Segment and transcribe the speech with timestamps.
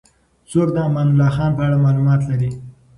[0.49, 2.51] څوک د امان الله خان په اړه معلومات لري؟